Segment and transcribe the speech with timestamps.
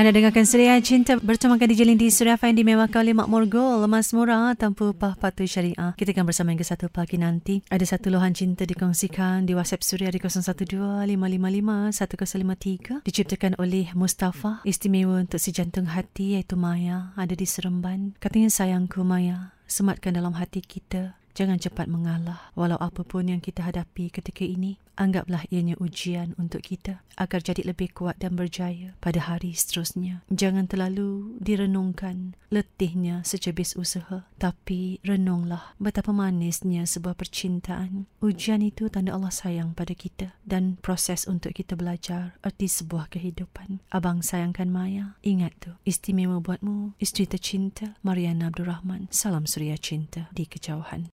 [0.00, 3.84] Anda dengarkan Suria Cinta bertemakan di Jelin di Suria Fan di Mewahkan oleh Makmur Gold.
[3.84, 5.92] Lemas murah tanpa upah patuh syariah.
[5.92, 7.60] Kita akan bersama hingga satu pagi nanti.
[7.68, 13.04] Ada satu luahan cinta dikongsikan di WhatsApp Suria di 0125551053.
[13.04, 14.64] Diciptakan oleh Mustafa.
[14.64, 17.12] Istimewa untuk si jantung hati iaitu Maya.
[17.20, 18.16] Ada di Seremban.
[18.16, 19.52] Katanya sayangku Maya.
[19.68, 21.19] Sematkan dalam hati kita.
[21.34, 22.52] Jangan cepat mengalah.
[22.58, 24.76] Walau apapun yang kita hadapi ketika ini.
[25.00, 30.20] Anggaplah ianya ujian untuk kita agar jadi lebih kuat dan berjaya pada hari seterusnya.
[30.28, 38.12] Jangan terlalu direnungkan letihnya secebis usaha, tapi renunglah betapa manisnya sebuah percintaan.
[38.20, 43.80] Ujian itu tanda Allah sayang pada kita dan proses untuk kita belajar erti sebuah kehidupan.
[43.88, 45.16] Abang sayangkan Maya.
[45.24, 49.08] Ingat tu, istimewa buatmu, isteri tercinta Mariana Abdul Rahman.
[49.08, 51.08] Salam suria cinta di kejauhan.